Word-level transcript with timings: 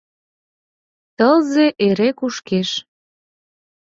Тылзе 1.17 1.65
эре 1.87 2.09
кушкеш. 2.19 2.69